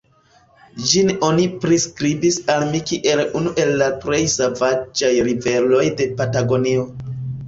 [0.91, 6.87] Ĝin oni priskribis al mi kiel unu el la plej sovaĝaj riveroj de Patagonio.